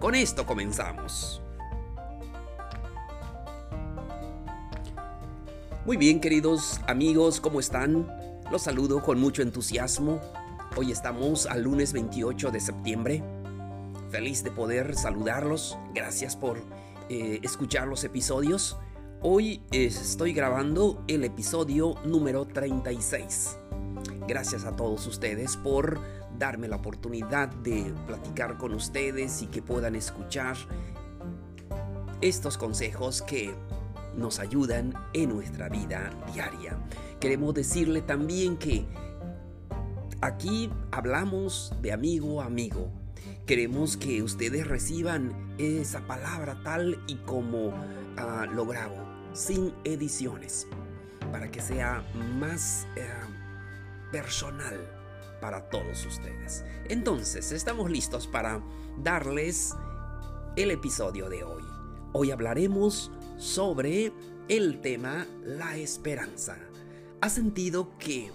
Con 0.00 0.14
esto 0.14 0.46
comenzamos. 0.46 1.42
Muy 5.84 5.96
bien, 5.96 6.20
queridos 6.20 6.80
amigos, 6.86 7.40
¿cómo 7.40 7.58
están? 7.58 8.06
Los 8.48 8.62
saludo 8.62 9.02
con 9.02 9.18
mucho 9.18 9.42
entusiasmo. 9.42 10.20
Hoy 10.76 10.92
estamos 10.92 11.46
al 11.46 11.62
lunes 11.62 11.92
28 11.92 12.52
de 12.52 12.60
septiembre. 12.60 13.24
Feliz 14.10 14.44
de 14.44 14.52
poder 14.52 14.94
saludarlos. 14.94 15.76
Gracias 15.94 16.36
por 16.36 16.62
eh, 17.08 17.40
escuchar 17.42 17.88
los 17.88 18.04
episodios. 18.04 18.78
Hoy 19.20 19.62
estoy 19.72 20.32
grabando 20.32 21.02
el 21.08 21.24
episodio 21.24 21.96
número 22.04 22.46
36. 22.46 23.58
Gracias 24.28 24.64
a 24.64 24.76
todos 24.76 25.04
ustedes 25.08 25.56
por 25.56 25.98
darme 26.36 26.68
la 26.68 26.76
oportunidad 26.76 27.48
de 27.48 27.92
platicar 28.06 28.58
con 28.58 28.74
ustedes 28.74 29.42
y 29.42 29.46
que 29.46 29.62
puedan 29.62 29.94
escuchar 29.94 30.56
estos 32.20 32.58
consejos 32.58 33.22
que 33.22 33.54
nos 34.16 34.40
ayudan 34.40 34.94
en 35.12 35.30
nuestra 35.30 35.68
vida 35.68 36.10
diaria. 36.32 36.76
Queremos 37.20 37.54
decirle 37.54 38.02
también 38.02 38.56
que 38.56 38.86
aquí 40.20 40.70
hablamos 40.90 41.72
de 41.80 41.92
amigo 41.92 42.42
a 42.42 42.46
amigo. 42.46 42.90
Queremos 43.46 43.96
que 43.96 44.22
ustedes 44.22 44.66
reciban 44.66 45.54
esa 45.58 46.06
palabra 46.06 46.60
tal 46.64 47.02
y 47.06 47.16
como 47.16 47.72
ah, 48.16 48.46
lo 48.52 48.66
grabo, 48.66 48.96
sin 49.32 49.72
ediciones, 49.84 50.66
para 51.32 51.50
que 51.50 51.60
sea 51.60 52.04
más 52.38 52.86
eh, 52.96 53.08
personal 54.12 54.97
para 55.40 55.68
todos 55.68 56.04
ustedes. 56.06 56.64
Entonces, 56.88 57.52
estamos 57.52 57.90
listos 57.90 58.26
para 58.26 58.60
darles 58.96 59.74
el 60.56 60.70
episodio 60.70 61.28
de 61.28 61.44
hoy. 61.44 61.62
Hoy 62.12 62.30
hablaremos 62.30 63.10
sobre 63.36 64.12
el 64.48 64.80
tema 64.80 65.26
la 65.44 65.76
esperanza. 65.76 66.56
¿Has 67.20 67.34
sentido 67.34 67.96
que 67.98 68.32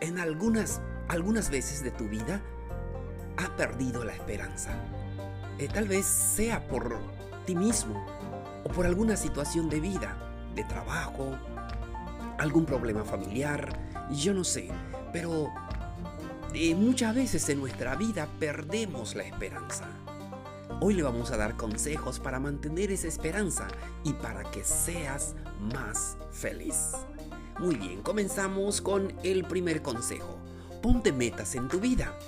en 0.00 0.18
algunas, 0.18 0.80
algunas 1.08 1.50
veces 1.50 1.82
de 1.82 1.90
tu 1.90 2.08
vida 2.08 2.42
has 3.36 3.50
perdido 3.50 4.04
la 4.04 4.12
esperanza? 4.12 4.72
Eh, 5.58 5.68
tal 5.72 5.88
vez 5.88 6.04
sea 6.04 6.66
por 6.68 6.98
ti 7.46 7.54
mismo 7.54 8.04
o 8.64 8.68
por 8.68 8.86
alguna 8.86 9.16
situación 9.16 9.70
de 9.70 9.80
vida, 9.80 10.18
de 10.54 10.64
trabajo, 10.64 11.38
algún 12.38 12.66
problema 12.66 13.04
familiar, 13.04 13.68
yo 14.10 14.34
no 14.34 14.44
sé, 14.44 14.68
pero 15.12 15.52
muchas 16.74 17.14
veces 17.14 17.46
en 17.50 17.60
nuestra 17.60 17.96
vida 17.96 18.28
perdemos 18.40 19.14
la 19.14 19.24
esperanza. 19.24 19.84
Hoy 20.80 20.94
le 20.94 21.02
vamos 21.02 21.30
a 21.30 21.36
dar 21.36 21.54
consejos 21.54 22.18
para 22.18 22.40
mantener 22.40 22.90
esa 22.90 23.08
esperanza 23.08 23.68
y 24.04 24.14
para 24.14 24.50
que 24.50 24.64
seas 24.64 25.34
más 25.60 26.16
feliz. 26.30 26.92
Muy 27.58 27.74
bien, 27.74 28.00
comenzamos 28.00 28.80
con 28.80 29.12
el 29.22 29.44
primer 29.44 29.82
consejo. 29.82 30.38
Ponte 30.82 31.12
metas 31.12 31.54
en 31.56 31.68
tu 31.68 31.78
vida. 31.78 32.18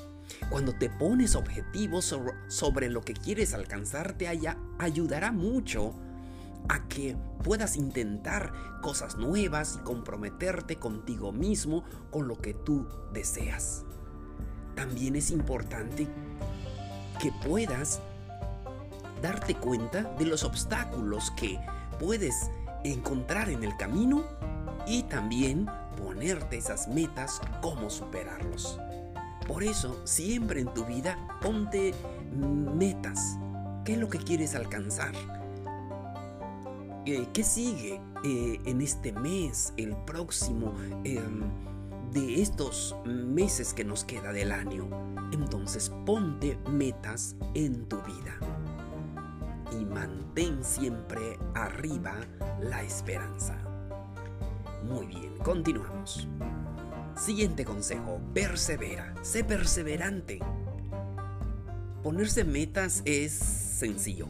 Cuando 0.50 0.74
te 0.74 0.90
pones 0.90 1.34
objetivos 1.34 2.14
sobre, 2.48 2.90
lo 2.90 3.00
que 3.00 3.14
quieres 3.14 3.54
alcanzar, 3.54 4.12
te 4.12 4.28
ayudará 4.28 5.32
mucho 5.32 5.94
a 6.68 6.86
que 6.88 7.16
puedas 7.42 7.76
intentar 7.76 8.52
cosas 8.82 9.16
nuevas 9.16 9.78
y 9.80 9.84
comprometerte 9.84 10.76
contigo 10.76 11.32
mismo 11.32 11.82
con 12.10 12.28
lo 12.28 12.36
que 12.36 12.52
tú 12.52 12.86
deseas 13.14 13.86
también 14.78 15.16
es 15.16 15.32
importante 15.32 16.06
que 17.20 17.32
puedas 17.44 18.00
darte 19.20 19.56
cuenta 19.56 20.04
de 20.16 20.24
los 20.24 20.44
obstáculos 20.44 21.32
que 21.32 21.58
puedes 21.98 22.48
encontrar 22.84 23.50
en 23.50 23.64
el 23.64 23.76
camino 23.76 24.22
y 24.86 25.02
también 25.02 25.66
ponerte 25.96 26.58
esas 26.58 26.86
metas, 26.86 27.40
cómo 27.60 27.90
superarlos. 27.90 28.78
Por 29.48 29.64
eso, 29.64 30.00
siempre 30.06 30.60
en 30.60 30.72
tu 30.72 30.84
vida 30.84 31.18
ponte 31.42 31.92
metas. 32.32 33.36
¿Qué 33.84 33.94
es 33.94 33.98
lo 33.98 34.08
que 34.08 34.18
quieres 34.18 34.54
alcanzar? 34.54 35.12
Eh, 37.04 37.26
¿Qué 37.32 37.42
sigue 37.42 38.00
eh, 38.22 38.60
en 38.64 38.80
este 38.80 39.10
mes, 39.10 39.72
el 39.76 39.96
próximo? 39.96 40.72
De 42.12 42.40
estos 42.42 42.96
meses 43.04 43.74
que 43.74 43.84
nos 43.84 44.04
queda 44.04 44.32
del 44.32 44.52
año. 44.52 44.88
Entonces 45.32 45.92
ponte 46.06 46.58
metas 46.70 47.36
en 47.54 47.86
tu 47.86 47.98
vida 48.02 48.38
y 49.72 49.84
mantén 49.84 50.64
siempre 50.64 51.38
arriba 51.54 52.14
la 52.60 52.82
esperanza. 52.82 53.56
Muy 54.84 55.06
bien, 55.06 55.36
continuamos. 55.38 56.26
Siguiente 57.16 57.64
consejo, 57.64 58.20
persevera, 58.32 59.12
sé 59.22 59.44
perseverante. 59.44 60.40
Ponerse 62.02 62.44
metas 62.44 63.02
es 63.04 63.32
sencillo, 63.32 64.28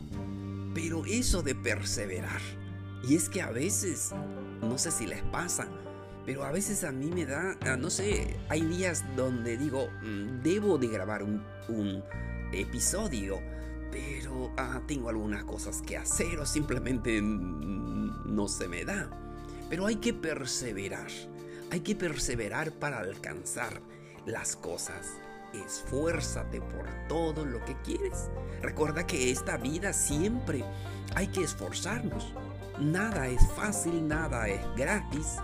pero 0.74 1.04
eso 1.04 1.42
de 1.42 1.54
perseverar, 1.54 2.40
y 3.06 3.14
es 3.14 3.28
que 3.28 3.42
a 3.42 3.50
veces, 3.50 4.12
no 4.62 4.78
sé 4.78 4.90
si 4.90 5.06
les 5.06 5.22
pasa, 5.24 5.68
pero 6.28 6.44
a 6.44 6.52
veces 6.52 6.84
a 6.84 6.92
mí 6.92 7.06
me 7.06 7.24
da, 7.24 7.56
ah, 7.62 7.78
no 7.78 7.88
sé, 7.88 8.36
hay 8.50 8.60
días 8.60 9.02
donde 9.16 9.56
digo, 9.56 9.88
mm, 10.02 10.42
debo 10.42 10.76
de 10.76 10.88
grabar 10.88 11.22
un, 11.22 11.42
episodio, 12.52 13.40
pero 13.90 14.52
ah, 14.58 14.82
tengo 14.86 15.08
algunas 15.08 15.44
cosas 15.44 15.80
que 15.80 15.96
hacer 15.96 16.38
o 16.38 16.44
simplemente 16.44 17.22
no 17.22 18.46
se 18.46 18.68
me 18.68 18.84
da. 18.84 19.08
Pero 19.70 19.86
hay 19.86 19.96
que 19.96 20.12
perseverar, 20.12 21.08
hay 21.70 21.80
que 21.80 21.96
perseverar 21.96 22.72
para 22.72 22.98
alcanzar 22.98 23.80
las 24.26 24.54
cosas. 24.54 25.14
Esfuérzate 25.54 26.60
por 26.60 26.90
todo 27.08 27.46
lo 27.46 27.64
que 27.64 27.74
quieres. 27.82 28.28
Recuerda 28.60 29.06
que 29.06 29.30
esta 29.30 29.56
vida 29.56 29.94
siempre 29.94 30.62
hay 31.14 31.28
que 31.28 31.42
esforzarnos. 31.42 32.34
Nada 32.78 33.28
es 33.28 33.40
fácil, 33.56 34.06
nada 34.06 34.46
es 34.46 34.60
gratis. 34.76 35.38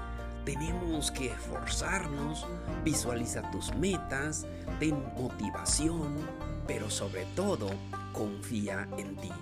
Tenemos 0.45 1.11
que 1.11 1.29
esforzarnos, 1.29 2.47
visualiza 2.85 3.51
tus 3.51 3.75
metas, 3.77 4.47
ten 4.79 5.03
motivación, 5.17 6.17
pero 6.67 6.91
sobre 6.91 7.25
todo 7.35 7.71
confía 8.13 8.87
en 8.99 9.17
ti. 9.17 9.33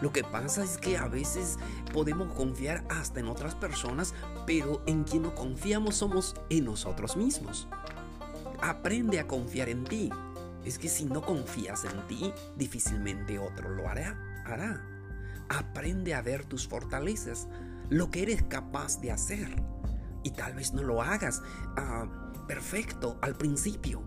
Lo 0.00 0.12
que 0.12 0.22
pasa 0.22 0.62
es 0.62 0.78
que 0.78 0.96
a 0.96 1.08
veces 1.08 1.58
podemos 1.92 2.32
confiar 2.34 2.84
hasta 2.88 3.18
en 3.18 3.26
otras 3.26 3.56
personas, 3.56 4.14
pero 4.46 4.82
en 4.86 5.02
quien 5.02 5.22
no 5.22 5.34
confiamos 5.34 5.96
somos 5.96 6.36
en 6.48 6.66
nosotros 6.66 7.16
mismos. 7.16 7.66
Aprende 8.60 9.18
a 9.18 9.26
confiar 9.26 9.68
en 9.68 9.82
ti. 9.82 10.10
Es 10.64 10.78
que 10.78 10.88
si 10.88 11.06
no 11.06 11.22
confías 11.22 11.84
en 11.84 12.06
ti, 12.06 12.32
difícilmente 12.56 13.40
otro 13.40 13.68
lo 13.68 13.88
hará. 13.88 14.16
hará. 14.44 14.80
Aprende 15.48 16.14
a 16.14 16.22
ver 16.22 16.44
tus 16.44 16.68
fortalezas, 16.68 17.48
lo 17.90 18.12
que 18.12 18.22
eres 18.22 18.44
capaz 18.44 19.00
de 19.00 19.10
hacer 19.10 19.71
y 20.22 20.30
tal 20.30 20.54
vez 20.54 20.72
no 20.72 20.82
lo 20.82 21.02
hagas 21.02 21.42
ah, 21.76 22.06
perfecto 22.46 23.18
al 23.20 23.34
principio. 23.34 24.02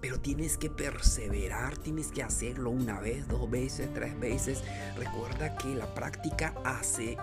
Pero 0.00 0.20
tienes 0.20 0.56
que 0.56 0.70
perseverar, 0.70 1.76
tienes 1.76 2.12
que 2.12 2.22
hacerlo 2.22 2.70
una 2.70 3.00
vez, 3.00 3.26
dos 3.26 3.50
veces, 3.50 3.92
tres 3.92 4.18
veces. 4.20 4.62
Recuerda 4.96 5.56
que 5.56 5.74
la 5.74 5.92
práctica 5.92 6.54
hace 6.64 7.16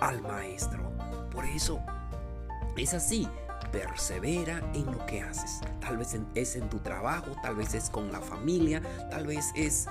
al 0.00 0.20
maestro. 0.20 0.92
Por 1.30 1.46
eso 1.46 1.80
es 2.76 2.92
así. 2.92 3.26
Persevera 3.72 4.62
en 4.74 4.86
lo 4.86 5.04
que 5.06 5.22
haces. 5.22 5.60
Tal 5.80 5.96
vez 5.96 6.16
es 6.34 6.56
en 6.56 6.68
tu 6.68 6.78
trabajo, 6.78 7.34
tal 7.42 7.56
vez 7.56 7.74
es 7.74 7.90
con 7.90 8.12
la 8.12 8.20
familia, 8.20 8.82
tal 9.10 9.26
vez 9.26 9.46
es 9.56 9.86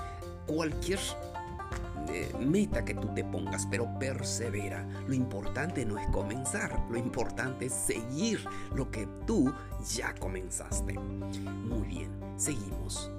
cualquier 0.46 0.98
meta 2.40 2.84
que 2.84 2.94
tú 2.94 3.08
te 3.14 3.24
pongas, 3.24 3.66
pero 3.66 3.98
persevera. 3.98 4.86
Lo 5.06 5.14
importante 5.14 5.84
no 5.84 5.98
es 5.98 6.06
comenzar, 6.08 6.84
lo 6.90 6.98
importante 6.98 7.66
es 7.66 7.72
seguir 7.72 8.44
lo 8.74 8.90
que 8.90 9.06
tú 9.26 9.52
ya 9.94 10.14
comenzaste. 10.14 10.94
Muy 10.94 11.86
bien, 11.86 12.10
seguimos. 12.36 13.10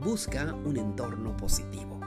Busca 0.00 0.54
un 0.64 0.76
entorno 0.76 1.36
positivo. 1.36 2.00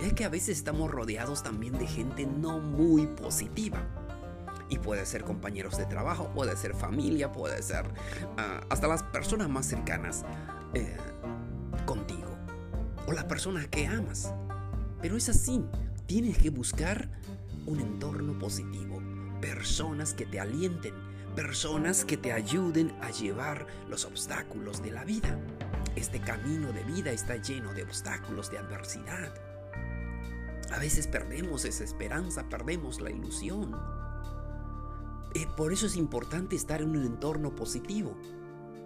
es 0.00 0.12
que 0.12 0.24
a 0.24 0.28
veces 0.28 0.58
estamos 0.58 0.90
rodeados 0.90 1.42
también 1.42 1.76
de 1.78 1.86
gente 1.86 2.26
no 2.26 2.58
muy 2.58 3.06
positiva. 3.06 3.78
Y 4.68 4.78
puede 4.78 5.04
ser 5.04 5.24
compañeros 5.24 5.76
de 5.76 5.84
trabajo, 5.84 6.30
puede 6.32 6.56
ser 6.56 6.74
familia, 6.74 7.32
puede 7.32 7.60
ser 7.62 7.86
ah, 8.36 8.60
hasta 8.70 8.86
las 8.86 9.02
personas 9.02 9.48
más 9.48 9.66
cercanas 9.66 10.24
eh, 10.74 10.96
contigo. 11.86 12.38
O 13.08 13.12
las 13.12 13.24
personas 13.24 13.66
que 13.66 13.86
amas. 13.88 14.32
Pero 15.00 15.16
es 15.16 15.28
así, 15.28 15.64
tienes 16.06 16.38
que 16.38 16.50
buscar 16.50 17.08
un 17.66 17.80
entorno 17.80 18.38
positivo. 18.38 19.02
Personas 19.40 20.12
que 20.12 20.26
te 20.26 20.40
alienten, 20.40 20.94
personas 21.34 22.04
que 22.04 22.16
te 22.16 22.32
ayuden 22.32 22.92
a 23.00 23.10
llevar 23.10 23.66
los 23.88 24.04
obstáculos 24.04 24.82
de 24.82 24.90
la 24.90 25.04
vida. 25.04 25.38
Este 25.96 26.20
camino 26.20 26.72
de 26.72 26.84
vida 26.84 27.10
está 27.12 27.36
lleno 27.36 27.72
de 27.72 27.82
obstáculos, 27.82 28.50
de 28.50 28.58
adversidad. 28.58 29.32
A 30.70 30.78
veces 30.78 31.06
perdemos 31.06 31.64
esa 31.64 31.84
esperanza, 31.84 32.48
perdemos 32.48 33.00
la 33.00 33.10
ilusión. 33.10 33.74
Eh, 35.34 35.46
por 35.56 35.72
eso 35.72 35.86
es 35.86 35.96
importante 35.96 36.56
estar 36.56 36.82
en 36.82 36.90
un 36.90 37.04
entorno 37.04 37.54
positivo. 37.54 38.16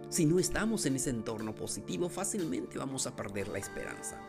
Si 0.09 0.27
no 0.27 0.39
estamos 0.39 0.87
en 0.87 0.97
ese 0.97 1.11
entorno 1.11 1.55
positivo, 1.55 2.09
fácilmente 2.09 2.79
vamos 2.79 3.07
a 3.07 3.17
perder 3.17 3.49
la 3.49 3.59
esperanza. 3.59 4.21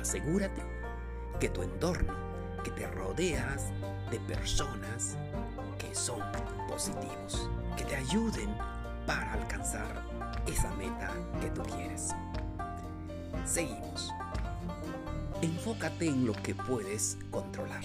Asegúrate 0.00 0.62
que 1.38 1.48
tu 1.48 1.62
entorno, 1.62 2.14
que 2.64 2.70
te 2.70 2.86
rodeas 2.86 3.66
de 4.10 4.18
personas 4.20 5.16
que 5.78 5.94
son 5.94 6.20
positivos, 6.68 7.48
que 7.76 7.84
te 7.84 7.96
ayuden 7.96 8.54
para 9.06 9.32
alcanzar 9.34 10.02
esa 10.46 10.72
meta 10.74 11.12
que 11.40 11.50
tú 11.50 11.62
quieres. 11.62 12.14
Seguimos. 13.44 14.10
Enfócate 15.42 16.06
en 16.06 16.26
lo 16.26 16.32
que 16.32 16.54
puedes 16.54 17.18
controlar. 17.30 17.82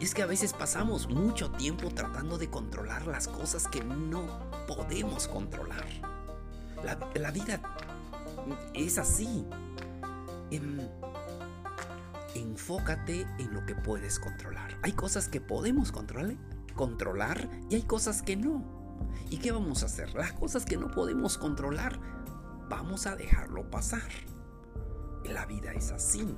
Es 0.00 0.14
que 0.14 0.22
a 0.22 0.26
veces 0.26 0.52
pasamos 0.52 1.08
mucho 1.08 1.50
tiempo 1.52 1.88
tratando 1.90 2.36
de 2.38 2.50
controlar 2.50 3.06
las 3.06 3.28
cosas 3.28 3.68
que 3.68 3.82
no 3.82 4.26
podemos 4.66 5.28
controlar. 5.28 5.84
La, 7.14 7.30
vida 7.30 7.60
es 8.74 8.98
así. 8.98 9.46
Enfócate 12.34 13.26
en 13.38 13.54
lo 13.54 13.64
que 13.66 13.74
puedes 13.74 14.18
controlar. 14.18 14.78
Hay 14.82 14.92
cosas 14.92 15.28
que 15.28 15.40
podemos 15.40 15.92
controlar, 15.92 16.36
controlar 16.74 17.48
y 17.70 17.76
hay 17.76 17.82
cosas 17.82 18.22
que 18.22 18.36
no. 18.36 18.64
¿Y 19.30 19.38
qué 19.38 19.52
vamos 19.52 19.82
a 19.82 19.86
hacer? 19.86 20.14
Las 20.14 20.32
cosas 20.32 20.64
que 20.64 20.76
no 20.76 20.90
podemos 20.90 21.38
controlar, 21.38 21.98
vamos 22.68 23.06
a 23.06 23.16
dejarlo 23.16 23.70
pasar. 23.70 24.02
La 25.24 25.46
vida 25.46 25.72
es 25.72 25.90
así. 25.90 26.36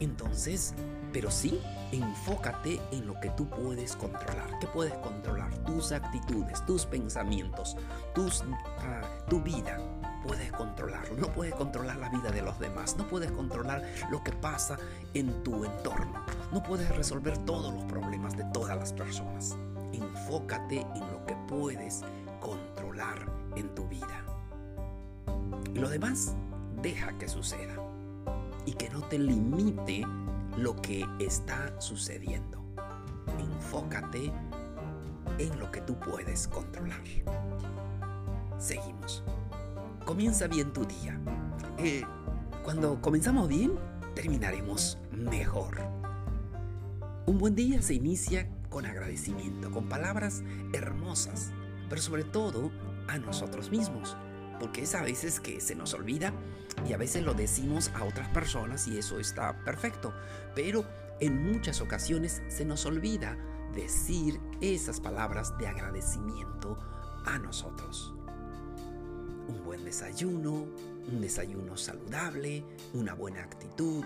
Entonces, 0.00 0.74
pero 1.12 1.30
sí, 1.30 1.60
enfócate 1.92 2.80
en 2.90 3.06
lo 3.06 3.18
que 3.20 3.30
tú 3.30 3.48
puedes 3.48 3.96
controlar. 3.96 4.58
¿Qué 4.58 4.66
puedes 4.66 4.94
controlar? 4.94 5.56
Tus 5.64 5.92
actitudes, 5.92 6.64
tus 6.66 6.86
pensamientos, 6.86 7.76
tus, 8.14 8.42
ah, 8.80 9.02
tu 9.28 9.40
vida. 9.40 9.78
Puedes 10.26 10.50
controlarlo. 10.52 11.16
No 11.16 11.28
puedes 11.28 11.54
controlar 11.54 11.96
la 11.96 12.08
vida 12.08 12.30
de 12.30 12.40
los 12.40 12.58
demás. 12.58 12.96
No 12.96 13.06
puedes 13.06 13.30
controlar 13.30 13.82
lo 14.10 14.24
que 14.24 14.32
pasa 14.32 14.78
en 15.12 15.42
tu 15.42 15.66
entorno. 15.66 16.24
No 16.50 16.62
puedes 16.62 16.88
resolver 16.96 17.36
todos 17.44 17.74
los 17.74 17.84
problemas 17.84 18.34
de 18.36 18.44
todas 18.44 18.76
las 18.76 18.92
personas. 18.92 19.54
Enfócate 19.92 20.80
en 20.80 21.00
lo 21.12 21.26
que 21.26 21.36
puedes 21.46 22.00
controlar 22.40 23.30
en 23.54 23.74
tu 23.74 23.86
vida. 23.86 24.24
Y 25.74 25.78
lo 25.78 25.90
demás, 25.90 26.34
deja 26.80 27.12
que 27.18 27.28
suceda 27.28 27.74
y 28.64 28.72
que 28.72 28.88
no 28.88 29.02
te 29.02 29.18
limite 29.18 30.06
lo 30.56 30.74
que 30.76 31.04
está 31.18 31.78
sucediendo. 31.80 32.64
Enfócate 33.38 34.32
en 35.38 35.58
lo 35.58 35.70
que 35.70 35.82
tú 35.82 35.98
puedes 35.98 36.48
controlar. 36.48 37.02
Seguimos. 38.58 39.22
Comienza 40.04 40.46
bien 40.46 40.72
tu 40.72 40.84
día. 40.84 41.18
Eh, 41.78 42.02
cuando 42.62 43.00
comenzamos 43.00 43.48
bien, 43.48 43.72
terminaremos 44.14 44.98
mejor. 45.12 45.80
Un 47.26 47.38
buen 47.38 47.54
día 47.54 47.80
se 47.82 47.94
inicia 47.94 48.48
con 48.68 48.86
agradecimiento, 48.86 49.70
con 49.70 49.88
palabras 49.88 50.42
hermosas, 50.72 51.52
pero 51.88 52.02
sobre 52.02 52.24
todo 52.24 52.70
a 53.08 53.18
nosotros 53.18 53.70
mismos 53.70 54.16
porque 54.58 54.82
es 54.82 54.94
a 54.94 55.02
veces 55.02 55.40
que 55.40 55.60
se 55.60 55.74
nos 55.74 55.94
olvida 55.94 56.32
y 56.88 56.92
a 56.92 56.96
veces 56.96 57.22
lo 57.22 57.34
decimos 57.34 57.90
a 57.94 58.04
otras 58.04 58.28
personas 58.28 58.88
y 58.88 58.98
eso 58.98 59.18
está 59.18 59.64
perfecto, 59.64 60.14
pero 60.54 60.84
en 61.20 61.52
muchas 61.52 61.80
ocasiones 61.80 62.42
se 62.48 62.64
nos 62.64 62.86
olvida 62.86 63.36
decir 63.74 64.40
esas 64.60 65.00
palabras 65.00 65.56
de 65.58 65.66
agradecimiento 65.66 66.78
a 67.24 67.38
nosotros. 67.38 68.14
Un 69.48 69.64
buen 69.64 69.84
desayuno, 69.84 70.66
un 71.12 71.20
desayuno 71.20 71.76
saludable, 71.76 72.64
una 72.92 73.14
buena 73.14 73.42
actitud, 73.42 74.04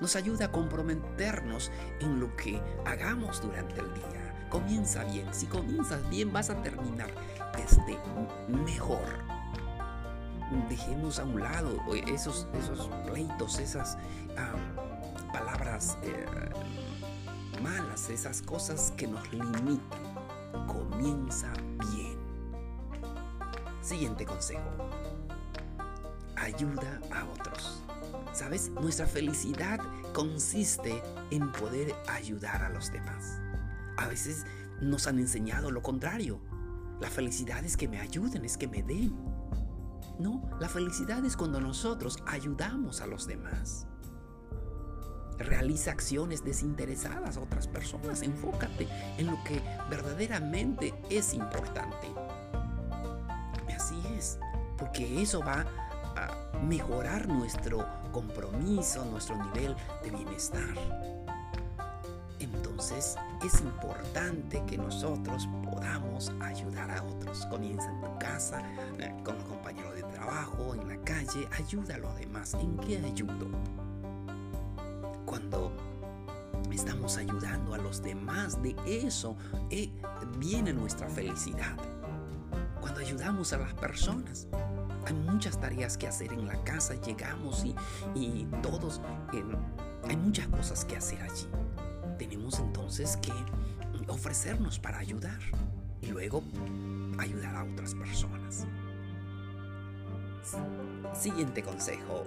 nos 0.00 0.16
ayuda 0.16 0.46
a 0.46 0.52
comprometernos 0.52 1.70
en 2.00 2.20
lo 2.20 2.34
que 2.36 2.60
hagamos 2.86 3.42
durante 3.42 3.80
el 3.80 3.92
día. 3.94 4.48
Comienza 4.48 5.04
bien, 5.04 5.32
si 5.32 5.46
comienzas 5.46 6.08
bien 6.10 6.32
vas 6.32 6.50
a 6.50 6.62
terminar 6.62 7.10
este 7.56 7.98
mejor 8.48 9.30
dejemos 10.68 11.18
a 11.18 11.24
un 11.24 11.40
lado 11.40 11.78
esos, 12.08 12.46
esos 12.54 12.88
pleitos, 13.06 13.58
esas 13.58 13.96
palabras 15.32 15.96
eh, 16.02 16.26
malas, 17.62 18.08
esas 18.10 18.42
cosas 18.42 18.92
que 18.96 19.06
nos 19.06 19.32
limitan. 19.32 19.80
Comienza. 20.66 21.52
Siguiente 23.90 24.24
consejo. 24.24 24.70
Ayuda 26.36 27.00
a 27.10 27.24
otros. 27.24 27.82
¿Sabes? 28.32 28.70
Nuestra 28.70 29.04
felicidad 29.04 29.80
consiste 30.14 31.02
en 31.32 31.50
poder 31.50 31.92
ayudar 32.06 32.62
a 32.62 32.68
los 32.68 32.92
demás. 32.92 33.40
A 33.96 34.06
veces 34.06 34.46
nos 34.80 35.08
han 35.08 35.18
enseñado 35.18 35.72
lo 35.72 35.82
contrario. 35.82 36.40
La 37.00 37.10
felicidad 37.10 37.64
es 37.64 37.76
que 37.76 37.88
me 37.88 37.98
ayuden, 37.98 38.44
es 38.44 38.56
que 38.56 38.68
me 38.68 38.84
den. 38.84 39.12
No, 40.20 40.48
la 40.60 40.68
felicidad 40.68 41.24
es 41.24 41.36
cuando 41.36 41.60
nosotros 41.60 42.22
ayudamos 42.28 43.00
a 43.00 43.08
los 43.08 43.26
demás. 43.26 43.88
Realiza 45.36 45.90
acciones 45.90 46.44
desinteresadas 46.44 47.36
a 47.36 47.40
otras 47.40 47.66
personas. 47.66 48.22
Enfócate 48.22 48.86
en 49.18 49.26
lo 49.26 49.42
que 49.42 49.60
verdaderamente 49.90 50.94
es 51.10 51.34
importante. 51.34 52.06
Porque 54.80 55.22
eso 55.22 55.40
va 55.40 55.64
a 56.16 56.58
mejorar 56.62 57.28
nuestro 57.28 57.86
compromiso, 58.10 59.04
nuestro 59.04 59.36
nivel 59.36 59.76
de 60.02 60.10
bienestar. 60.10 60.74
Entonces 62.38 63.16
es 63.44 63.60
importante 63.60 64.62
que 64.66 64.78
nosotros 64.78 65.48
podamos 65.70 66.32
ayudar 66.40 66.90
a 66.90 67.02
otros. 67.02 67.46
Comienza 67.46 67.90
en 67.90 68.00
tu 68.00 68.18
casa, 68.18 68.62
eh, 68.98 69.14
con 69.22 69.36
los 69.36 69.44
compañeros 69.44 69.94
de 69.94 70.02
trabajo, 70.04 70.74
en 70.74 70.88
la 70.88 70.96
calle, 71.04 71.46
ayuda 71.58 71.96
a 71.96 71.98
los 71.98 72.16
demás. 72.16 72.54
¿En 72.54 72.78
qué 72.78 72.96
ayudo? 72.96 73.48
Cuando 75.26 75.72
estamos 76.72 77.18
ayudando 77.18 77.74
a 77.74 77.78
los 77.78 78.02
demás, 78.02 78.60
de 78.62 78.74
eso 78.86 79.36
eh, 79.68 79.92
viene 80.38 80.72
nuestra 80.72 81.08
felicidad. 81.08 81.76
Cuando 82.80 83.00
ayudamos 83.00 83.52
a 83.52 83.58
las 83.58 83.74
personas, 83.74 84.48
hay 85.06 85.14
muchas 85.14 85.60
tareas 85.60 85.96
que 85.96 86.06
hacer 86.06 86.32
en 86.32 86.46
la 86.46 86.62
casa, 86.64 86.94
llegamos 87.00 87.64
y, 88.14 88.46
todos, 88.62 89.00
hay 90.08 90.16
muchas 90.16 90.48
cosas 90.48 90.84
que 90.84 90.96
hacer 90.96 91.20
allí. 91.22 91.46
Tenemos 92.18 92.58
entonces 92.58 93.16
que 93.16 93.32
ofrecernos 94.08 94.78
para 94.78 94.98
ayudar 94.98 95.38
y 96.02 96.06
luego 96.06 96.42
ayudar 97.18 97.56
a 97.56 97.64
otras 97.64 97.94
personas. 97.94 98.66
Siguiente 101.12 101.62
consejo. 101.62 102.24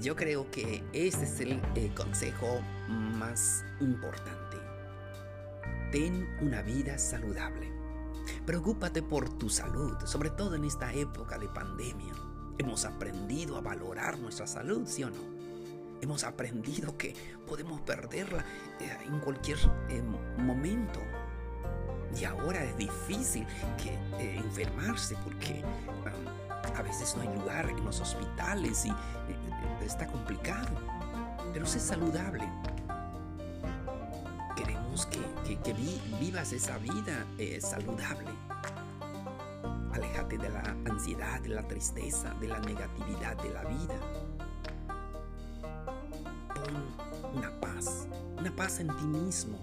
Yo 0.00 0.14
creo 0.14 0.48
que 0.50 0.84
este 0.92 1.24
es 1.24 1.40
el 1.40 1.60
eh, 1.74 1.90
consejo 1.96 2.60
más 2.88 3.64
importante. 3.80 4.56
Ten 5.90 6.28
una 6.40 6.62
vida 6.62 6.96
saludable. 6.96 7.79
Preocúpate 8.50 9.00
por 9.00 9.28
tu 9.28 9.48
salud, 9.48 9.96
sobre 10.06 10.28
todo 10.28 10.56
en 10.56 10.64
esta 10.64 10.92
época 10.92 11.38
de 11.38 11.46
pandemia. 11.46 12.12
Hemos 12.58 12.84
aprendido 12.84 13.56
a 13.56 13.60
valorar 13.60 14.18
nuestra 14.18 14.44
salud, 14.48 14.82
¿sí 14.86 15.04
o 15.04 15.08
no? 15.08 15.22
Hemos 16.00 16.24
aprendido 16.24 16.98
que 16.98 17.14
podemos 17.46 17.80
perderla 17.82 18.44
eh, 18.80 18.90
en 19.06 19.20
cualquier 19.20 19.56
eh, 19.88 20.02
momento. 20.38 20.98
Y 22.18 22.24
ahora 22.24 22.64
es 22.64 22.76
difícil 22.76 23.46
que, 23.80 23.94
enfermarse 24.36 25.14
porque 25.22 25.62
a 26.74 26.82
veces 26.82 27.14
no 27.14 27.22
hay 27.22 27.32
lugar 27.32 27.70
en 27.70 27.84
los 27.84 28.00
hospitales 28.00 28.84
y 28.84 28.92
está 29.86 30.08
complicado. 30.08 30.70
pero 31.52 31.66
sé 31.66 31.78
saludable. 31.78 32.50
Que, 35.56 35.74
vivas 36.20 36.52
esa 36.52 36.78
vida 36.78 37.26
eh, 37.36 37.60
saludable. 37.60 38.30
Aléjate 39.92 40.38
de 40.38 40.48
la 40.48 40.62
ansiedad, 40.84 41.40
de 41.40 41.48
la 41.48 41.66
tristeza, 41.66 42.32
de 42.34 42.46
la 42.46 42.60
negatividad 42.60 43.36
de 43.42 43.50
la 43.50 43.64
vida. 43.64 44.00
Pon 46.54 47.34
una 47.34 47.60
paz, 47.60 48.06
una 48.38 48.54
paz 48.54 48.78
en 48.78 48.96
ti 48.96 49.04
mismo. 49.04 49.58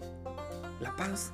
La 0.81 0.93
paz 0.97 1.31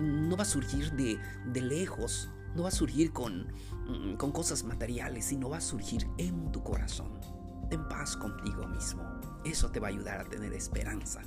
no 0.00 0.38
va 0.38 0.42
a 0.42 0.46
surgir 0.46 0.90
de, 0.92 1.18
de 1.44 1.60
lejos, 1.60 2.30
no 2.56 2.62
va 2.62 2.68
a 2.68 2.72
surgir 2.72 3.12
con, 3.12 3.52
mm, 3.88 4.14
con 4.16 4.32
cosas 4.32 4.64
materiales, 4.64 5.26
sino 5.26 5.50
va 5.50 5.58
a 5.58 5.60
surgir 5.60 6.08
en 6.16 6.50
tu 6.50 6.62
corazón. 6.62 7.20
Ten 7.68 7.86
paz 7.88 8.16
contigo 8.16 8.66
mismo. 8.66 9.02
Eso 9.44 9.70
te 9.70 9.80
va 9.80 9.88
a 9.88 9.90
ayudar 9.90 10.20
a 10.20 10.24
tener 10.24 10.54
esperanza. 10.54 11.20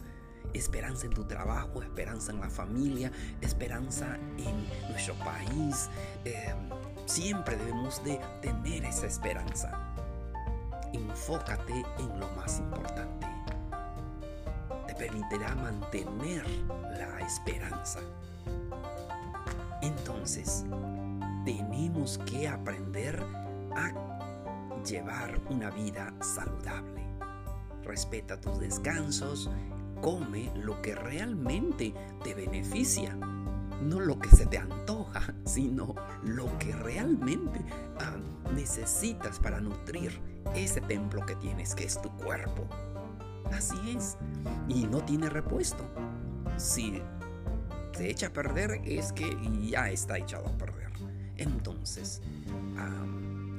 Esperanza 0.54 1.06
en 1.06 1.14
tu 1.14 1.24
trabajo, 1.24 1.82
esperanza 1.82 2.32
en 2.32 2.40
la 2.40 2.50
familia, 2.50 3.12
esperanza 3.42 4.18
en 4.38 4.68
nuestro 4.90 5.16
país. 5.16 5.90
Em, 6.26 6.70
siempre 7.06 7.56
debemos 7.56 8.04
de 8.04 8.20
tener 8.42 8.86
esa 8.86 9.08
esperanza. 9.08 9.72
Enfócate 10.94 11.86
en 12.00 12.20
lo 12.20 12.28
más 12.36 12.60
importante. 12.60 13.28
Te 14.88 14.94
permitirá 14.96 15.56
mantener 15.56 16.48
la 16.98 17.20
esperanza. 17.26 18.00
Entonces, 19.82 20.66
tenemos 21.46 22.20
que 22.20 22.48
aprender 22.48 23.22
a 23.76 23.92
llevar 24.84 25.40
una 25.50 25.70
vida 25.72 26.14
saludable. 26.22 27.04
Respeta 27.84 28.40
tus 28.40 28.60
descansos, 28.60 29.50
come 30.04 30.52
lo 30.62 30.82
que 30.82 30.94
realmente 30.94 31.94
te 32.26 32.34
beneficia, 32.36 33.16
no 33.82 34.02
lo 34.02 34.20
que 34.20 34.28
se 34.30 34.46
te 34.46 34.58
antoja, 34.58 35.34
sino 35.46 35.96
lo 36.24 36.60
que 36.60 36.74
realmente 36.74 37.64
ah, 38.02 38.18
necesitas 38.54 39.40
para 39.40 39.62
nutrir 39.62 40.20
ese 40.56 40.82
templo 40.82 41.26
que 41.26 41.38
tienes, 41.38 41.74
que 41.74 41.86
es 41.86 42.02
tu 42.02 42.10
cuerpo. 42.18 42.68
Así 43.54 43.78
es, 43.96 44.18
y 44.68 44.88
no 44.88 45.02
tiene 45.06 45.30
repuesto. 45.30 45.86
Si 46.58 47.02
se 47.94 48.10
echa 48.10 48.28
a 48.28 48.34
perder, 48.34 48.82
es 48.84 49.14
que 49.14 49.38
ya 49.62 49.90
está 49.90 50.18
echado 50.18 50.48
a 50.48 50.58
perder. 50.58 50.92
Entonces, 51.38 52.22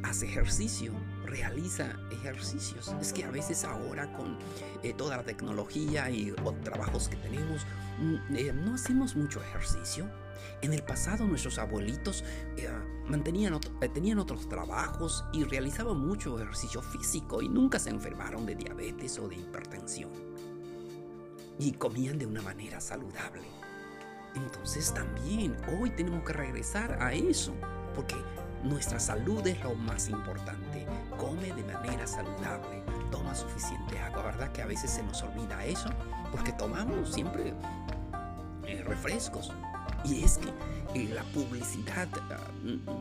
haz 0.03 0.23
ejercicio, 0.23 0.93
realiza 1.35 1.97
ejercicios. 2.13 2.95
Es 3.01 3.13
que 3.13 3.25
a 3.25 3.31
veces 3.31 3.65
ahora 3.65 4.13
con 4.13 4.39
eh, 4.83 4.95
toda 4.95 5.17
la 5.17 5.25
tecnología 5.25 6.09
y 6.09 6.27
los 6.31 6.61
trabajos 6.61 7.09
que 7.09 7.17
tenemos, 7.17 7.67
mm, 7.99 8.37
eh, 8.37 8.53
no 8.53 8.75
hacemos 8.75 9.17
mucho 9.17 9.43
ejercicio. 9.43 10.09
En 10.63 10.73
el 10.73 10.83
pasado 10.83 11.27
nuestros 11.27 11.59
abuelitos 11.59 12.25
eh, 12.57 12.69
mantenían 13.09 13.59
tenían 13.93 14.19
otros 14.19 14.49
trabajos 14.49 15.25
y 15.33 15.45
realizaban 15.45 15.99
mucho 15.99 16.39
ejercicio 16.39 16.81
físico 16.83 17.43
y 17.43 17.49
nunca 17.49 17.79
se 17.79 17.91
enfermaron 17.91 18.47
de 18.47 18.55
diabetes 18.55 19.19
o 19.19 19.29
de 19.29 19.37
hipertensión. 19.37 20.11
Y 21.59 21.73
comían 21.73 22.19
de 22.19 22.27
una 22.27 22.43
manera 22.43 22.81
saludable. 22.81 23.43
Entonces 24.35 24.93
también 24.93 25.57
hoy 25.81 25.91
tenemos 25.91 26.25
que 26.25 26.33
regresar 26.33 27.01
a 27.01 27.13
eso, 27.13 27.55
porque 27.95 28.17
nuestra 28.65 28.99
salud 28.99 29.47
es 29.47 29.63
lo 29.63 29.75
más 29.75 30.09
importante. 30.09 30.87
Come 31.19 31.53
de 31.53 31.63
manera 31.65 32.07
saludable, 32.07 32.83
toma 33.11 33.35
suficiente 33.35 33.99
agua, 33.99 34.23
¿verdad? 34.23 34.51
Que 34.53 34.63
a 34.63 34.67
veces 34.67 34.91
se 34.91 35.03
nos 35.03 35.23
olvida 35.23 35.65
eso, 35.65 35.91
porque 36.33 36.53
tomamos 36.53 37.13
siempre 37.13 37.55
eh, 38.67 38.83
refrescos. 38.87 39.53
Y 40.05 40.25
es 40.25 40.39
que 40.39 40.49
eh, 40.95 41.11
la 41.15 41.23
publicidad 41.25 42.09
ah, 42.31 42.41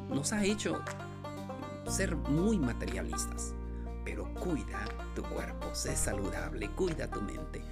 nos 0.09 0.33
ha 0.33 0.43
hecho 0.43 0.81
ser 1.87 2.15
muy 2.15 2.59
materialistas. 2.59 3.53
Pero 4.03 4.33
cuida 4.33 4.83
tu 5.15 5.23
cuerpo, 5.23 5.73
sé 5.73 5.95
saludable, 5.95 6.69
cuida 6.71 7.09
tu 7.09 7.21
mente. 7.21 7.63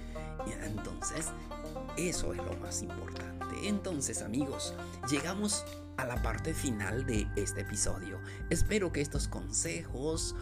Entonces, 0.64 1.28
eso 1.96 2.32
es 2.32 2.38
lo 2.38 2.56
más 2.56 2.82
importante. 2.82 3.68
Entonces 3.68 4.22
amigos, 4.22 4.74
llegamos 5.10 5.64
a 5.96 6.06
la 6.06 6.20
parte 6.22 6.54
final 6.54 7.06
de 7.06 7.26
este 7.36 7.62
episodio. 7.62 8.20
Espero 8.50 8.92
que 8.92 9.00
estos 9.00 9.28
consejos 9.28 10.34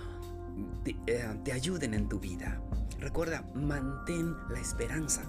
te, 0.84 0.96
eh, 1.06 1.52
ayuden 1.52 1.94
en 1.94 2.08
tu 2.08 2.20
vida. 2.20 2.60
Recuerda, 2.98 3.44
mantén 3.54 4.36
la 4.50 4.60
esperanza. 4.60 5.22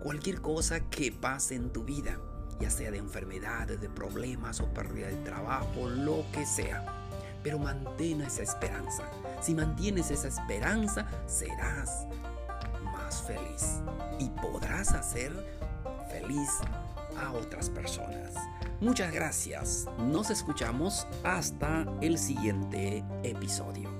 Cualquier 0.00 0.40
cosa 0.40 0.80
que 0.88 1.12
pase 1.12 1.54
en 1.54 1.70
tu 1.72 1.84
vida, 1.84 2.18
ya 2.60 2.70
sea 2.70 2.90
de 2.90 2.98
enfermedades, 2.98 3.80
de 3.80 3.88
problemas 3.88 4.60
o 4.60 4.72
pérdida 4.72 5.08
de 5.08 5.16
trabajo, 5.16 5.88
lo 5.88 6.24
que 6.32 6.46
sea. 6.46 6.84
Pero 7.42 7.58
mantén 7.58 8.22
esa 8.22 8.42
esperanza. 8.42 9.04
Si 9.40 9.54
mantienes 9.54 10.10
esa 10.10 10.28
esperanza, 10.28 11.06
serás 11.26 12.06
más 12.84 13.22
feliz 13.22 13.80
y 14.18 14.28
podrás 14.40 14.92
hacer 14.92 15.32
feliz 16.10 16.50
a 17.20 17.32
otras 17.32 17.70
personas. 17.70 18.34
Muchas 18.80 19.12
gracias. 19.12 19.86
Nos 19.98 20.30
escuchamos 20.30 21.06
hasta 21.24 21.84
el 22.00 22.16
siguiente 22.18 23.04
episodio. 23.24 23.90